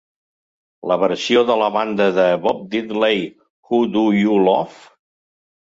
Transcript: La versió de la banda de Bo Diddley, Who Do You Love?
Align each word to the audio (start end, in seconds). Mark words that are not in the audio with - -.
La 0.91 0.97
versió 1.03 1.43
de 1.51 1.57
la 1.63 1.67
banda 1.77 2.09
de 2.17 2.27
Bo 2.47 2.57
Diddley, 2.73 3.23
Who 3.69 3.87
Do 3.99 4.09
You 4.25 4.45
Love? 4.51 4.85